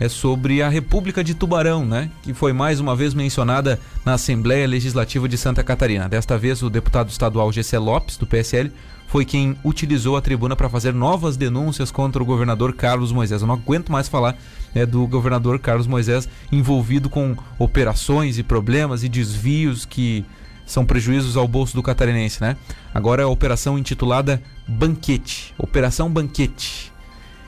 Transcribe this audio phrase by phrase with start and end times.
[0.00, 2.10] é sobre a República de Tubarão, né?
[2.22, 6.08] Que foi mais uma vez mencionada na Assembleia Legislativa de Santa Catarina.
[6.08, 8.72] Desta vez, o deputado estadual Gessé Lopes, do PSL,
[9.08, 13.40] foi quem utilizou a tribuna para fazer novas denúncias contra o governador Carlos Moisés.
[13.40, 14.36] Eu não aguento mais falar
[14.74, 20.24] é, do governador Carlos Moisés envolvido com operações e problemas e desvios que
[20.66, 22.54] são prejuízos ao bolso do catarinense, né?
[22.94, 26.92] Agora é a operação intitulada Banquete, Operação Banquete.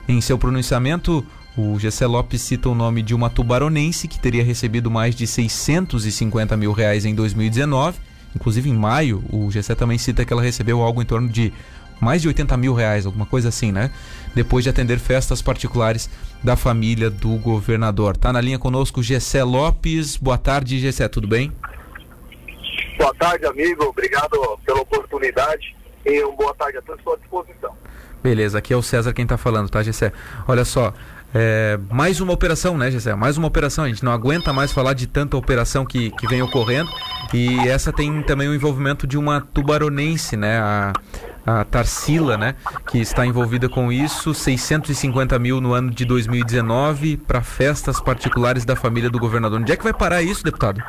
[0.08, 1.24] Em seu pronunciamento,
[1.60, 6.56] o Gessé Lopes cita o nome de uma tubaronense que teria recebido mais de 650
[6.56, 11.02] mil reais em 2019 Inclusive em maio, o Gessé também cita que ela recebeu algo
[11.02, 11.52] em torno de
[12.00, 13.90] mais de 80 mil reais, alguma coisa assim, né?
[14.34, 16.08] Depois de atender festas particulares
[16.42, 18.16] da família do governador.
[18.16, 20.16] Tá na linha conosco Gessé Lopes.
[20.16, 21.52] Boa tarde, Gessé, tudo bem?
[22.96, 23.84] Boa tarde, amigo.
[23.84, 27.74] Obrigado pela oportunidade e uma boa tarde a todos à sua disposição.
[28.22, 30.12] Beleza, aqui é o César quem está falando, tá, Gessé?
[30.46, 30.94] Olha só,
[31.32, 33.14] é, mais uma operação, né, Gessé?
[33.14, 33.84] Mais uma operação.
[33.84, 36.90] A gente não aguenta mais falar de tanta operação que, que vem ocorrendo.
[37.32, 40.58] E essa tem também o envolvimento de uma tubaronense, né?
[40.58, 40.92] A,
[41.46, 42.56] a Tarsila, né?
[42.88, 44.34] Que está envolvida com isso.
[44.34, 49.60] 650 mil no ano de 2019 para festas particulares da família do governador.
[49.60, 50.82] Onde é que vai parar isso, deputado?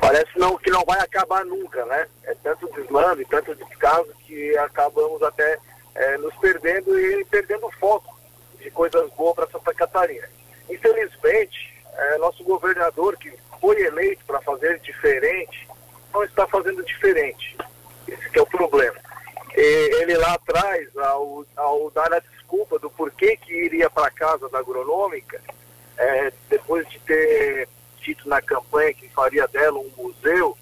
[0.00, 2.06] Parece não, que não vai acabar nunca, né?
[2.24, 5.58] É tanto desmando e tanto descaso que acabamos até
[5.96, 8.17] é, nos perdendo e perdendo foco
[8.58, 10.28] de coisas boas para Santa Catarina.
[10.68, 15.68] Infelizmente, é, nosso governador, que foi eleito para fazer diferente,
[16.12, 17.56] não está fazendo diferente.
[18.06, 18.96] Esse é o problema.
[19.56, 24.48] E ele lá atrás, ao, ao, dar a desculpa do porquê que iria para casa
[24.48, 25.40] da agronômica,
[25.96, 27.68] é, depois de ter
[28.00, 30.56] dito na campanha que faria dela um museu,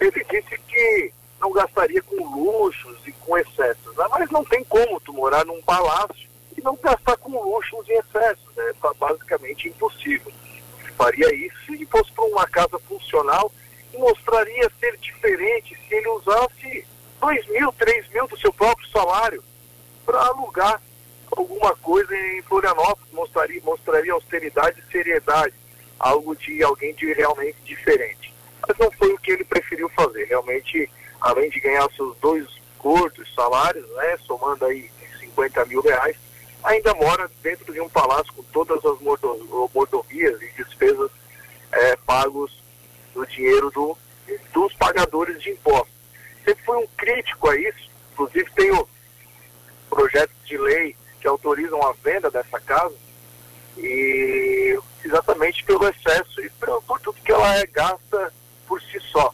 [0.00, 3.94] ele disse que não gastaria com luxos e com excessos.
[4.10, 6.33] Mas não tem como tu morar num palácio
[6.64, 8.58] não gastar com luxos e excessos.
[8.58, 10.32] É basicamente impossível.
[10.96, 13.52] Faria isso se fosse para uma casa funcional
[13.92, 16.86] e mostraria ser diferente se ele usasse
[17.20, 19.44] dois mil, três mil do seu próprio salário
[20.06, 20.80] para alugar
[21.36, 25.54] alguma coisa em Florianópolis, mostraria, mostraria austeridade e seriedade,
[25.98, 28.32] algo de alguém de realmente diferente.
[28.66, 30.24] Mas não foi o que ele preferiu fazer.
[30.26, 30.88] Realmente,
[31.20, 32.46] além de ganhar seus dois
[32.78, 36.16] gordos salários, né, somando aí 50 mil reais,
[36.64, 38.98] ainda mora dentro de um palácio com todas as
[39.72, 41.10] mordomias e despesas
[41.70, 42.62] é, pagos
[43.12, 43.96] do dinheiro do,
[44.52, 45.94] dos pagadores de impostos.
[46.44, 48.88] Sempre fui um crítico a isso, inclusive tenho
[49.90, 52.94] projetos de lei que autorizam a venda dessa casa
[53.76, 58.32] e exatamente pelo excesso e por, por tudo que ela é gasta
[58.66, 59.32] por si só.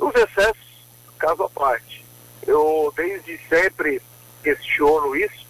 [0.00, 0.86] Os excessos,
[1.18, 2.04] caso à parte.
[2.46, 4.00] Eu desde sempre
[4.42, 5.47] questiono isso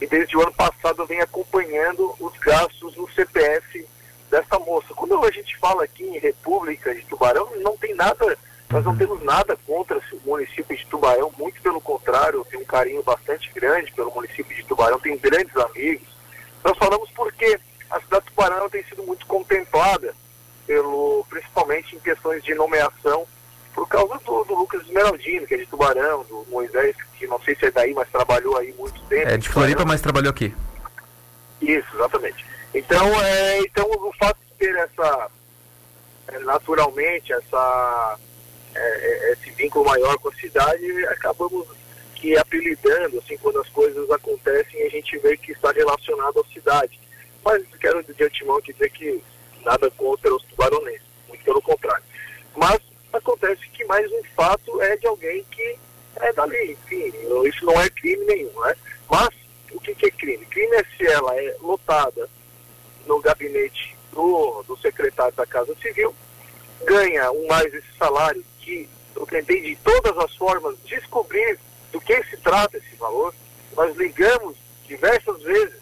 [0.00, 3.86] e desde o ano passado eu venho acompanhando os gastos no CPF
[4.30, 4.94] dessa moça.
[4.94, 8.38] Quando a gente fala aqui em República de Tubarão, não tem nada,
[8.70, 8.98] nós não uhum.
[8.98, 13.50] temos nada contra o município de Tubarão, muito pelo contrário, eu tenho um carinho bastante
[13.52, 16.06] grande pelo município de Tubarão, tenho grandes amigos.
[16.62, 17.58] Nós falamos porque
[17.90, 20.14] a cidade de Tubarão tem sido muito contemplada,
[20.66, 23.26] pelo, principalmente em questões de nomeação
[23.74, 27.54] por causa do, do Lucas Esmeraldino, que é de Tubarão, do Moisés, que não sei
[27.54, 29.28] se é daí, mas trabalhou aí muito tempo.
[29.28, 30.54] É de Floripa, mas trabalhou aqui.
[31.60, 32.44] Isso, exatamente.
[32.74, 35.30] Então, é, então o fato de ter essa,
[36.28, 38.18] é, naturalmente, essa,
[38.74, 41.66] é, é, esse vínculo maior com a cidade, acabamos
[42.14, 46.98] que apelidando, assim, quando as coisas acontecem, a gente vê que está relacionado à cidade.
[47.44, 49.22] Mas quero de antemão dizer que
[49.64, 52.02] nada contra os tubaronenses, muito pelo contrário.
[52.56, 52.80] Mas
[53.18, 55.78] acontece que mais um fato é de alguém que
[56.16, 57.12] é dali, enfim,
[57.46, 58.74] isso não é crime nenhum, né?
[59.08, 59.28] Mas
[59.72, 60.44] o que, que é crime?
[60.46, 62.28] Crime é se ela é lotada
[63.06, 66.14] no gabinete do, do secretário da Casa Civil,
[66.84, 71.58] ganha um mais esse salário que eu tentei de todas as formas descobrir
[71.92, 73.34] do que se trata esse valor.
[73.76, 74.56] Nós ligamos
[74.86, 75.80] diversas vezes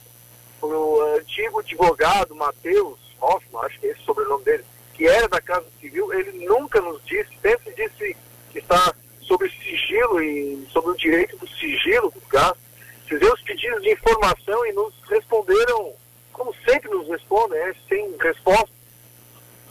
[0.61, 4.65] para o antigo advogado Matheus Hoffman, acho que é esse o sobrenome dele,
[4.97, 8.17] que era da Casa Civil, ele nunca nos disse, sempre disse
[8.51, 12.63] que está sobre sigilo e sobre o direito do sigilo dos gastos.
[13.07, 15.93] Fizemos pedidos de informação e nos responderam,
[16.33, 18.71] como sempre nos respondem, né, sem resposta.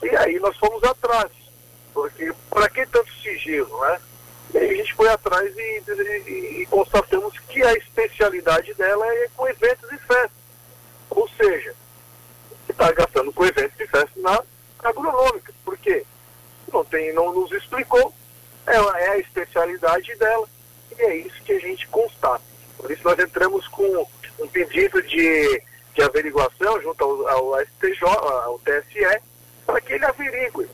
[0.04, 1.32] E aí nós fomos atrás,
[1.92, 4.00] porque para que tanto sigilo, né?
[4.54, 5.84] E aí a gente foi atrás e,
[6.30, 10.32] e, e constatamos que a especialidade dela é com eventos e festas.
[11.10, 11.74] Ou seja,
[12.70, 14.44] está gastando com eventos e festas na
[14.86, 15.54] agronômica.
[15.64, 16.06] Por quê?
[16.72, 18.14] Não, tem, não nos explicou.
[18.66, 20.48] Ela é a especialidade dela
[20.98, 22.44] e é isso que a gente constata.
[22.78, 24.08] Por isso nós entramos com
[24.40, 25.62] um pedido de
[25.96, 29.22] de averiguação junto ao, ao STJ, ao TSE,
[29.66, 30.68] para que ele averigue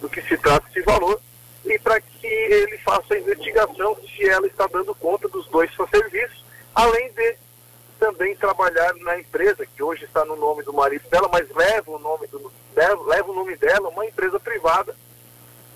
[0.00, 1.18] do que se trata esse valor
[1.64, 6.44] e para que ele faça a investigação se ela está dando conta dos dois serviços,
[6.74, 7.36] além de
[7.98, 11.98] também trabalhar na empresa, que hoje está no nome do marido dela, mas leva o
[11.98, 14.94] nome, do, leva o nome dela, uma empresa privada,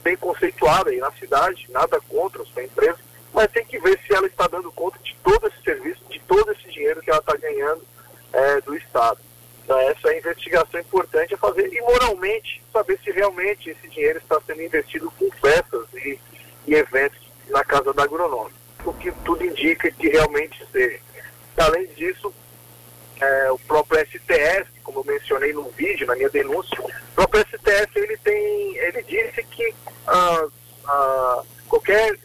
[0.03, 2.99] bem conceituada aí na cidade, nada contra a sua empresa,
[3.33, 6.53] mas tem que ver se ela está dando conta de todo esse serviço, de todo
[6.53, 7.83] esse dinheiro que ela está ganhando
[8.33, 9.19] é, do Estado.
[9.65, 14.41] Então, essa é investigação importante a fazer e moralmente saber se realmente esse dinheiro está
[14.47, 16.19] sendo investido com festas e,
[16.67, 18.57] e eventos na casa da agronômica.
[18.85, 20.99] O que tudo indica que realmente seja.
[21.57, 22.33] Além disso,
[23.21, 27.99] é, o próprio STF, como eu mencionei no vídeo, na minha denúncia, o próprio STF
[27.99, 29.75] ele tem, ele disse que
[30.07, 30.47] ah,
[30.87, 32.19] ah, qualquer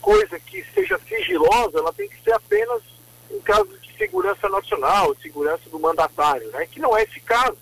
[0.00, 2.82] coisa que seja sigilosa, ela tem que ser apenas
[3.30, 6.66] em caso de segurança nacional, segurança do mandatário, né?
[6.70, 7.58] Que não é esse caso.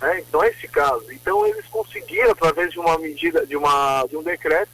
[0.00, 0.24] Né?
[0.32, 1.10] Não é esse caso.
[1.10, 4.70] Então eles conseguiram, através de uma medida, de, uma, de um decreto,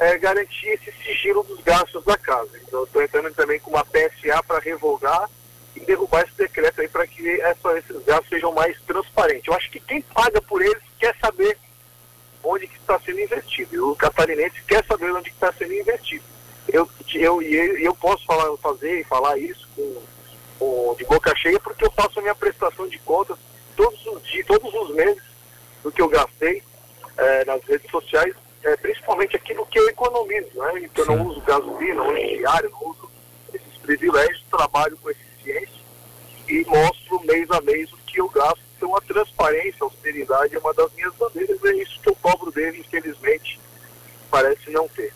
[0.00, 2.50] é, garantir esse sigilo dos gastos da casa.
[2.66, 5.28] Então, estou entrando também com uma PSA para revogar
[5.74, 9.46] e derrubar esse decreto aí para que essa, esses gastos sejam mais transparentes.
[9.46, 11.58] Eu acho que quem paga por eles quer saber
[12.42, 13.74] onde que está sendo investido.
[13.74, 16.24] E o catarinense quer saber onde está sendo investido.
[16.68, 20.02] Eu, eu, eu, eu posso falar, fazer e falar isso com,
[20.58, 23.38] com, de boca cheia porque eu faço a minha prestação de contas
[23.74, 25.22] todos os dias, todos os meses
[25.82, 26.62] do que eu gastei
[27.16, 28.34] é, nas redes sociais
[28.64, 30.72] é, principalmente aquilo que eu economizo, né?
[30.82, 33.10] Então eu não uso gasolina, não uso diário, não uso
[33.54, 35.78] esses privilégios, trabalho com eficiência
[36.48, 38.60] e mostro mês a mês o que eu gasto.
[38.76, 42.50] Então a transparência, a austeridade é uma das minhas bandeiras, é isso que eu cobro
[42.50, 43.60] dele, infelizmente,
[44.30, 45.12] parece não ter.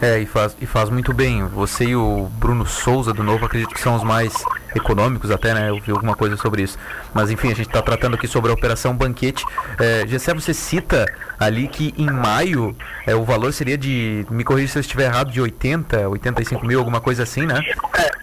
[0.00, 1.46] É, e faz, e faz muito bem.
[1.48, 4.34] Você e o Bruno Souza, do Novo, acredito que são os mais
[4.76, 5.70] econômicos até, né?
[5.70, 6.78] Eu vi alguma coisa sobre isso.
[7.14, 9.44] Mas enfim, a gente está tratando aqui sobre a Operação Banquete.
[9.78, 11.06] É, Gessé, você cita
[11.38, 12.76] ali que em maio
[13.06, 16.78] é, o valor seria de, me corrija se eu estiver errado, de 80, 85 mil,
[16.78, 17.60] alguma coisa assim, né?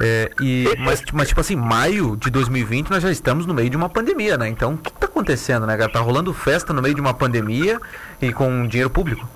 [0.01, 3.77] É, e, mas, mas tipo assim, maio de 2020 nós já estamos no meio de
[3.77, 4.47] uma pandemia, né?
[4.47, 5.91] Então o que está acontecendo, né, cara?
[5.91, 7.79] Tá rolando festa no meio de uma pandemia
[8.21, 9.27] e com dinheiro público?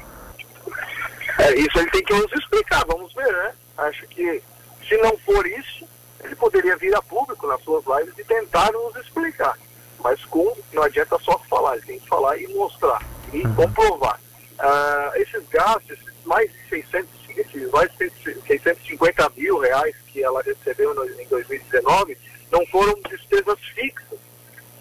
[1.38, 3.52] É, isso ele tem que nos explicar, vamos ver, né?
[3.78, 4.42] Acho que
[4.88, 5.86] se não for isso,
[6.28, 9.58] ele poderia vir a público nas suas lives e tentar nos explicar.
[10.00, 13.02] Mas com, não adianta só falar, ele tem que falar e mostrar
[13.34, 13.56] e uhum.
[13.56, 14.20] comprovar.
[14.60, 18.12] Uh, esses gastos, esses mais de 600, esses mais de
[18.48, 22.18] 650 mil reais que ela recebeu no, em 2019,
[22.52, 24.20] não foram despesas fixas,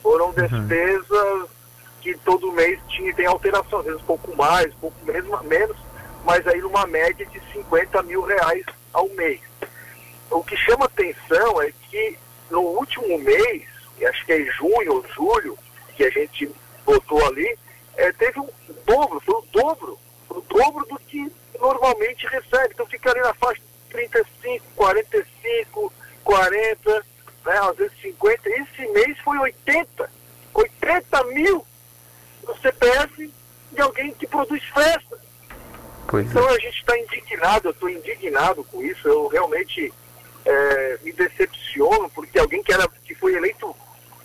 [0.02, 0.32] foram uhum.
[0.32, 1.48] despesas
[2.00, 5.76] que todo mês tinha, tem alteração, às vezes um pouco mais, um pouco menos, menos
[6.24, 9.40] mas aí numa média de 50 mil reais ao mês.
[10.30, 12.18] O que chama atenção é que
[12.50, 13.62] no último mês,
[14.08, 15.58] acho que é junho ou julho,
[15.96, 16.50] que a gente
[16.84, 17.58] botou ali,
[17.96, 18.48] é, teve um
[18.84, 22.74] dobro, foi o dobro, o dobro do que normalmente recebe.
[22.74, 25.92] Então fica ali na faixa de 35, 45,
[26.22, 27.06] 40,
[27.46, 28.48] né, às vezes 50.
[28.48, 30.10] Esse mês foi 80.
[30.54, 31.66] 80 mil
[32.46, 33.32] no CPF
[33.72, 35.18] de alguém que produz festa.
[36.08, 36.54] Pois então é.
[36.54, 39.92] a gente está indignado, eu estou indignado com isso, eu realmente
[40.46, 43.74] é, me decepciono, porque alguém que, era, que foi eleito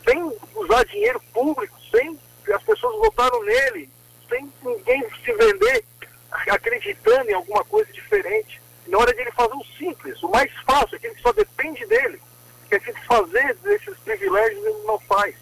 [0.05, 2.17] sem usar dinheiro público, sem
[2.53, 3.89] as pessoas votaram nele,
[4.29, 5.83] sem ninguém se vender,
[6.49, 8.61] acreditando em alguma coisa diferente.
[8.87, 12.21] Na hora de ele fazer o simples, o mais fácil, aquele que só depende dele,
[12.69, 15.35] que é se desfazer desses privilégios, ele não faz.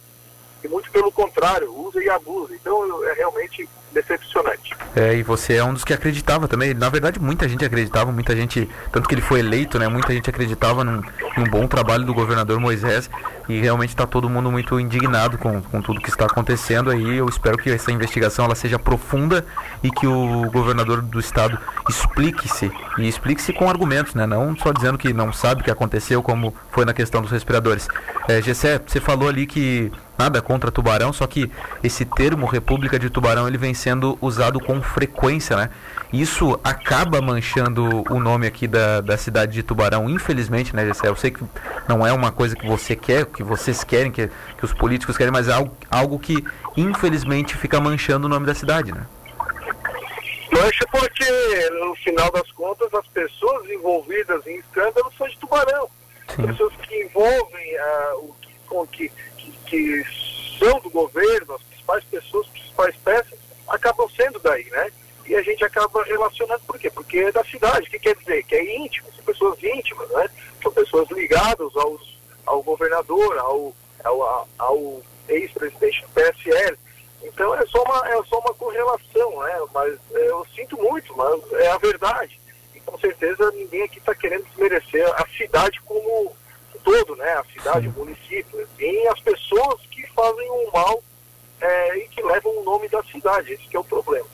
[0.63, 2.53] E muito pelo contrário, usa e abusa.
[2.53, 4.75] Então é realmente decepcionante.
[4.99, 6.73] É, e você é um dos que acreditava também.
[6.73, 9.87] Na verdade, muita gente acreditava, muita gente, tanto que ele foi eleito, né?
[9.87, 11.01] Muita gente acreditava num,
[11.37, 13.09] num bom trabalho do governador Moisés.
[13.47, 17.15] E realmente está todo mundo muito indignado com, com tudo que está acontecendo aí.
[17.15, 19.45] Eu espero que essa investigação ela seja profunda
[19.81, 21.57] e que o governador do estado
[21.89, 22.69] explique-se.
[22.97, 24.27] E explique-se com argumentos, né?
[24.27, 27.87] Não só dizendo que não sabe o que aconteceu, como foi na questão dos respiradores.
[28.27, 29.89] É, Gessé, você falou ali que
[30.19, 31.49] nada contra Tubarão, só que
[31.81, 35.69] esse termo República de Tubarão ele vem sendo usado com frequência, né?
[36.11, 41.07] Isso acaba manchando o nome aqui da, da cidade de Tubarão, infelizmente, né, Gessé?
[41.07, 41.41] Eu sei que
[41.87, 45.31] não é uma coisa que você quer, que vocês querem, que, que os políticos querem,
[45.31, 46.43] mas é algo, algo que
[46.75, 49.05] infelizmente fica manchando o nome da cidade, né?
[50.51, 55.87] Mancha porque, no final das contas, as pessoas envolvidas em escândalos são de Tubarão.
[56.35, 56.47] Sim.
[56.47, 59.11] Pessoas que envolvem uh, o que, com que
[59.69, 60.03] que
[60.57, 64.91] são do governo, as principais pessoas, as principais peças, acabam sendo daí, né?
[65.25, 66.89] E a gente acaba relacionando por quê?
[66.89, 67.87] Porque é da cidade.
[67.87, 68.43] O que quer dizer?
[68.43, 70.27] Que é íntimo, são pessoas íntimas, né?
[70.61, 76.77] São pessoas ligadas aos, ao governador, ao, ao, ao ex-presidente do PSL.
[77.21, 79.59] Então é só uma, é só uma correlação, né?
[79.73, 82.39] Mas é, eu sinto muito, mas é a verdade.
[82.73, 86.35] E com certeza ninguém aqui está querendo desmerecer a cidade como
[86.89, 87.31] todo, né?
[87.33, 87.93] A cidade, Sim.
[87.95, 91.03] o município, e as pessoas que fazem o mal
[91.61, 93.53] é, e que levam o nome da cidade.
[93.53, 94.25] Esse é o problema.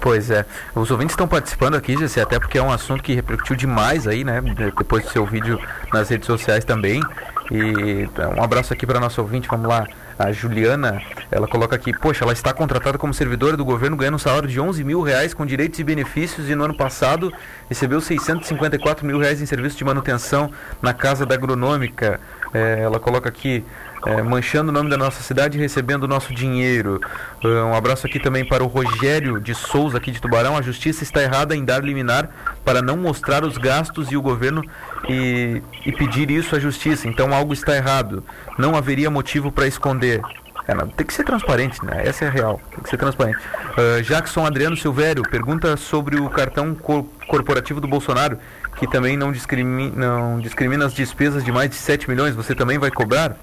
[0.00, 0.44] Pois é.
[0.74, 4.24] Os ouvintes estão participando aqui, Jesse, até porque é um assunto que repercutiu demais aí,
[4.24, 4.40] né?
[4.40, 5.60] Depois do seu vídeo
[5.92, 7.00] nas redes sociais também.
[7.50, 9.86] E um abraço aqui para nosso ouvinte, vamos lá.
[10.18, 14.18] A Juliana, ela coloca aqui, poxa, ela está contratada como servidora do governo, ganhando um
[14.18, 17.30] salário de 11 mil reais com direitos e benefícios e no ano passado
[17.68, 20.50] recebeu 654 mil reais em serviço de manutenção
[20.80, 22.18] na Casa da Agronômica.
[22.54, 23.62] É, ela coloca aqui,
[24.06, 26.98] é, manchando o nome da nossa cidade e recebendo o nosso dinheiro.
[27.44, 30.56] Uh, um abraço aqui também para o Rogério de Souza, aqui de Tubarão.
[30.56, 32.30] A justiça está errada em dar liminar
[32.66, 34.60] para não mostrar os gastos e o governo
[35.08, 37.06] e, e pedir isso à justiça.
[37.06, 38.24] Então algo está errado.
[38.58, 40.20] Não haveria motivo para esconder.
[40.66, 42.02] É, não, tem que ser transparente, né?
[42.04, 42.60] Essa é a real.
[42.72, 43.38] Tem que ser transparente.
[43.38, 48.36] Uh, Jackson Adriano Silvério pergunta sobre o cartão co corporativo do Bolsonaro,
[48.76, 52.34] que também não discrimina, não discrimina as despesas de mais de 7 milhões.
[52.34, 53.36] Você também vai cobrar?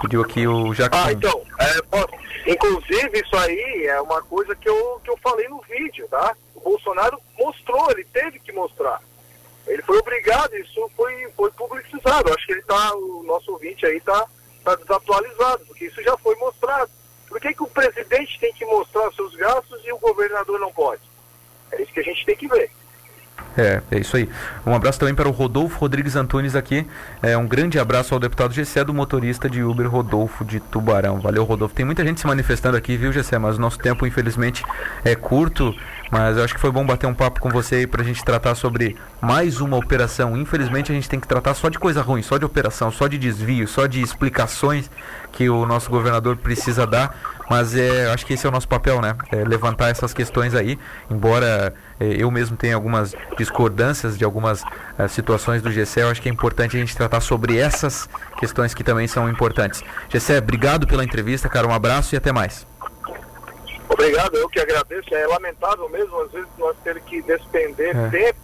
[0.00, 1.02] Pediu aqui o Jackson.
[1.04, 5.60] Ah, então, é, inclusive isso aí é uma coisa que eu, que eu falei no
[5.68, 6.34] vídeo, tá?
[6.66, 9.00] Bolsonaro mostrou, ele teve que mostrar.
[9.68, 12.32] Ele foi obrigado, isso foi, foi publicizado.
[12.32, 14.26] Acho que ele tá, o nosso ouvinte aí tá,
[14.64, 16.90] tá desatualizado, porque isso já foi mostrado.
[17.28, 21.02] Por que, que o presidente tem que mostrar seus gastos e o governador não pode?
[21.70, 22.68] É isso que a gente tem que ver.
[23.56, 24.28] É, é isso aí.
[24.66, 26.86] Um abraço também para o Rodolfo Rodrigues Antunes aqui.
[27.22, 31.20] É, um grande abraço ao deputado Gessé do motorista de Uber Rodolfo de Tubarão.
[31.20, 31.74] Valeu, Rodolfo.
[31.74, 33.38] Tem muita gente se manifestando aqui, viu, Gessé?
[33.38, 34.62] Mas o nosso tempo, infelizmente,
[35.04, 35.74] é curto.
[36.10, 38.24] Mas eu acho que foi bom bater um papo com você aí para a gente
[38.24, 40.36] tratar sobre mais uma operação.
[40.36, 43.18] Infelizmente, a gente tem que tratar só de coisa ruim, só de operação, só de
[43.18, 44.90] desvio, só de explicações
[45.32, 47.14] que o nosso governador precisa dar
[47.48, 49.14] mas é, acho que esse é o nosso papel, né?
[49.30, 50.78] É levantar essas questões aí,
[51.10, 54.62] embora é, eu mesmo tenha algumas discordâncias de algumas
[54.98, 58.08] é, situações do GCE, eu acho que é importante a gente tratar sobre essas
[58.38, 59.82] questões que também são importantes.
[60.08, 62.66] GCE, obrigado pela entrevista, cara, um abraço e até mais.
[63.98, 65.14] Obrigado, eu que agradeço.
[65.14, 68.08] É lamentável mesmo, às vezes, nós ter que despender é.
[68.10, 68.40] tempo,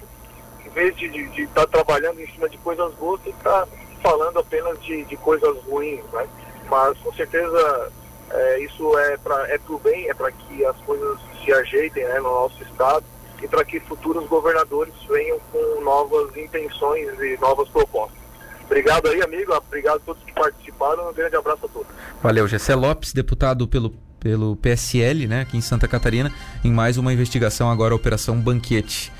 [0.64, 3.68] em vez de estar tá trabalhando em cima de coisas boas, e estar tá
[4.02, 6.26] falando apenas de, de coisas ruins, né?
[6.70, 7.92] Mas, com certeza,
[8.30, 12.16] é, isso é para é pro bem, é para que as coisas se ajeitem né,
[12.16, 13.04] no nosso estado
[13.42, 18.18] e para que futuros governadores venham com novas intenções e novas propostas.
[18.64, 19.52] Obrigado aí, amigo.
[19.52, 21.10] Obrigado a todos que participaram.
[21.10, 21.88] Um grande abraço a todos.
[22.22, 23.92] Valeu, Gessé Lopes, deputado pelo,
[24.22, 26.32] pelo PSL, né, aqui em Santa Catarina,
[26.64, 29.12] em mais uma investigação agora, a Operação Banquete.